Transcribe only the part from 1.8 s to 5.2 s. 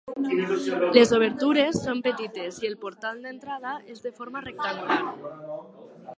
són petites i el portal d'entrada és de forma rectangular.